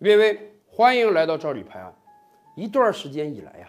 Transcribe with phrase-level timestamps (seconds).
[0.00, 1.94] 列位，欢迎来到赵李拍案。
[2.56, 3.68] 一段时间以来呀，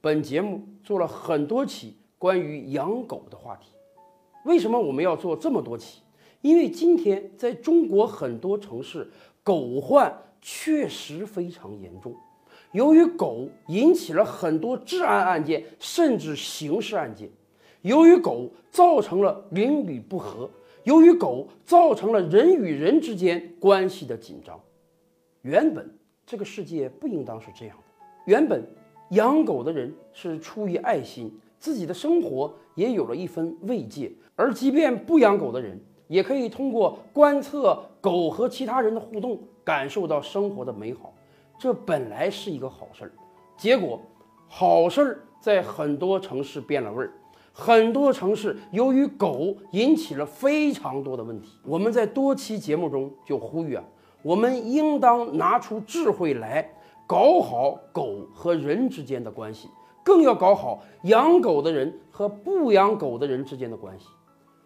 [0.00, 3.68] 本节目做了很多期关于养狗的话题。
[4.44, 6.02] 为什么我们要做这么多期？
[6.40, 9.08] 因为今天在中国很多城市，
[9.44, 10.12] 狗患
[10.42, 12.12] 确实非常严重。
[12.72, 17.28] 由于狗引起了很多治安案件，甚至刑事案件；
[17.82, 20.50] 由于狗造成了邻里不和；
[20.82, 24.60] 由于狗造成了人与人之间关系的紧张。
[25.44, 25.86] 原本
[26.24, 27.84] 这个世界不应当是这样的。
[28.24, 28.66] 原本
[29.10, 34.10] 养狗的人是出于爱心，自己的生活也有了一分慰藉。
[34.34, 41.12] 而即便不养狗的人，也可以通过观测狗和其他人的互动，感受到生活的美好。
[41.58, 43.12] 这本来是一个好事儿，
[43.58, 44.00] 结果
[44.48, 47.12] 好事儿在很多城市变了味儿。
[47.52, 51.58] 很多城市由于狗引起了非常多的问题。
[51.62, 53.84] 我们在多期节目中就呼吁啊，
[54.24, 56.66] 我们应当拿出智慧来
[57.06, 59.68] 搞好狗和人之间的关系，
[60.02, 64.06] 更要搞好养狗的人和不养狗的人之间的关系。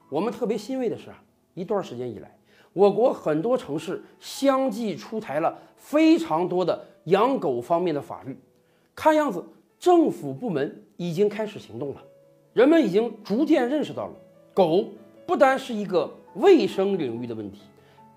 [0.09, 1.21] 我们特别欣慰的是啊，
[1.55, 2.39] 一段时间以来，
[2.73, 8.39] 我国很多城市相继出台了非常多的养狗方面的法律，
[8.95, 9.45] 看样子
[9.81, 12.05] 政府部门已经开始行动了。
[12.53, 14.13] 人们已经逐渐认识到了，
[14.55, 14.85] 狗
[15.27, 17.63] 不单是一个卫生领域的问题，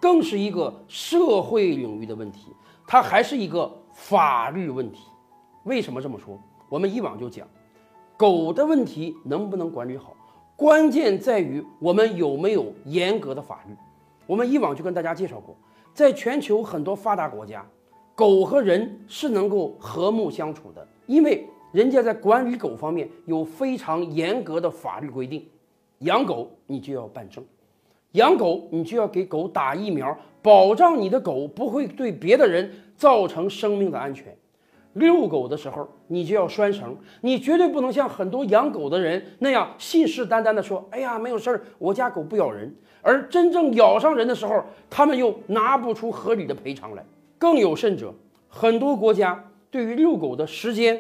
[0.02, 2.47] 更是一个社会领域的问题，
[2.88, 5.03] 它还是一个法律问题。
[5.63, 6.38] 为什么这么说？
[6.67, 7.47] 我们以往就讲，
[8.17, 10.16] 狗的问题能不能管理好？
[10.55, 13.75] 关键在于我们有没有严格的法律。
[14.25, 15.55] 我们以往就跟大家介绍过，
[15.94, 17.66] 在全球很多发达国家，
[18.16, 25.47] 狗和人是能够和睦相处的，因为人家在管理狗方面有非常严格的法律规定。
[25.99, 27.44] 养狗你就要办证，
[28.14, 34.35] 养狗你就要给狗打疫苗，保障你的狗不会对别的人造成生命的安全。
[34.94, 47.06] 遛狗的时候，你就要拴绳，你绝对不能像很多养狗的人那样信誓旦旦地说：“哎呀，没有事儿，我家狗不咬人。”而真正咬上人的时候，他们又拿不出合理的赔偿来。
[47.38, 48.14] 更有甚者，
[48.50, 51.00] 很多国家对于遛狗的时间、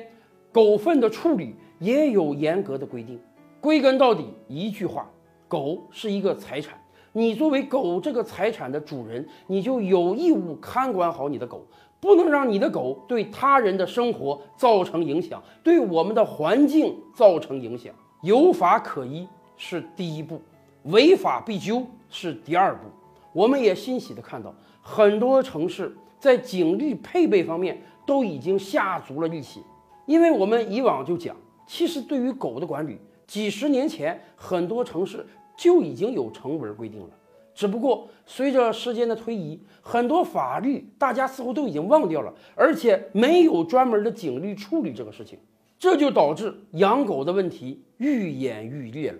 [0.53, 3.19] 狗粪的处理也有严格的规定。
[3.59, 5.07] 归根到底，一句话，
[5.49, 6.80] 狗是一个财产。
[7.13, 11.65] 你作为狗这个财产的主人，你就有义务看管好你的狗。
[11.99, 17.93] 不能让你的狗对他人的生活造成影响，对我们的环境造成影响。
[18.23, 20.41] 有法可依是第一步，
[20.85, 22.87] 违法必究是第二步。
[23.33, 24.51] 我们也欣喜地看到，
[24.81, 29.61] 很多城市在警力配备方面都已经下足了力气。
[30.07, 31.35] 因为我们以往就讲，
[31.67, 32.97] 其实对于狗的管理，
[33.27, 35.23] 几十年前很多城市
[35.61, 37.09] 就已经有成文规定了。
[37.53, 45.37] 只不过随着时间的推移，很多法律大家似乎都已经忘掉了，而且没有专门的警力处理这个事情，
[45.77, 49.19] 这就导致养狗的问题愈演愈烈了。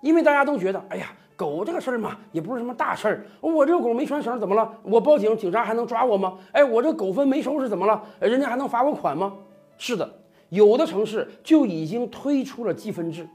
[0.00, 3.24] 因为大家都觉得，哎呀，狗这个事儿嘛，也不是什么大事儿。
[3.40, 4.76] 我这个狗没拴绳怎么了？
[4.82, 6.36] 我报警，警察还能抓我吗？
[6.50, 8.02] 哎，我这狗粪没收拾怎么了？
[8.18, 9.34] 人家还能罚我款吗？
[9.78, 10.12] 是的，
[10.48, 13.28] 有的城市就已经推出了积分制。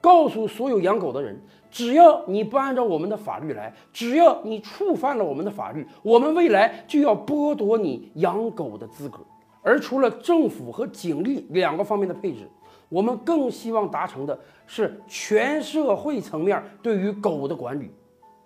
[0.00, 1.38] 告诉所有养狗的人，
[1.70, 9.18] 只要你不按照我们的法律来，只要你触犯了我们的法律，我们未来就要剥夺你养狗的资格。
[9.62, 12.48] 而除了政府和警力两个方面的配置，
[12.88, 17.90] 我们更希望达成的是全社会层面对于狗的管理。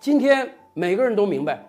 [0.01, 1.65] 今天每个人都明白，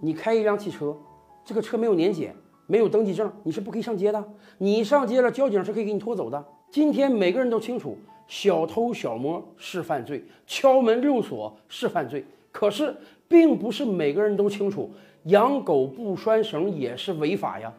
[0.00, 0.96] 你开一辆汽车，
[1.44, 2.34] 这个车没有年检、
[2.66, 4.22] 没有登记证，你是不可以上街的。
[4.58, 6.44] 你上街了，交警是可以给你拖走的。
[6.70, 7.96] 今天每个人都清楚。
[8.32, 12.24] 小偷小摸是犯罪，敲门溜锁是犯罪。
[12.50, 12.96] 可是，
[13.28, 14.90] 并不是每个人都清楚
[15.24, 17.70] 养狗不拴绳也是违法呀，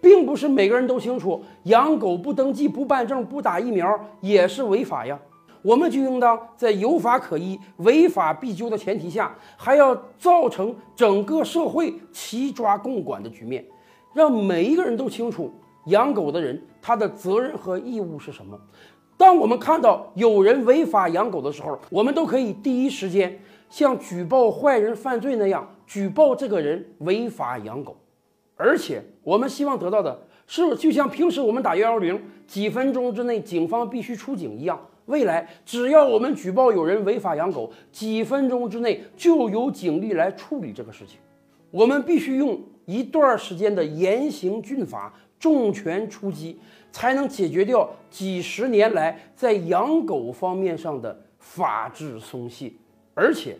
[0.00, 5.18] 并不是每个人都清楚养狗不登记、不办证、不打疫苗也是违法呀。
[5.60, 13.64] 我们就应当在有法可依、违法必究的前提下，还要造成整个社会齐抓共管的局面，
[14.14, 15.52] 让每一个人都清楚
[15.86, 18.56] 养狗的人他的责任和义务是什么。
[19.20, 23.38] 当我们看到有人违法养狗的时候，我们都可以第一时间
[23.68, 27.94] 像举报坏人犯罪那样举报这个人违法养狗，
[28.56, 41.18] 而且我们希望得到的是，就像平时我们打幺幺零几分钟之内警方必须出警一样，未来只要我们举报有人违法养狗，几分钟之内就有警力来处理这个事情。
[41.70, 45.12] 我们必须用一段时间的严刑峻法。
[45.40, 46.60] 重拳出击，
[46.92, 52.70] 才能解决掉几十年来在养狗方面上的法治松懈。
[53.14, 53.56] 而且，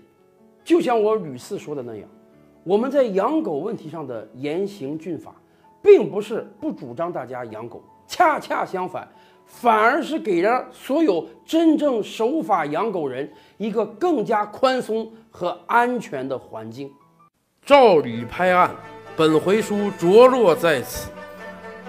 [0.62, 2.06] 就像我屡次说的那样，
[2.62, 5.34] 我们在养狗问题上的严刑峻法，
[5.82, 9.08] 并不是不主张大家养狗，恰恰相反，
[9.46, 16.92] 反而是给了所有真正守法养狗人一个更加宽松和安全的环境。
[17.64, 18.70] 照理拍案，
[19.16, 21.10] 本回书着落在此。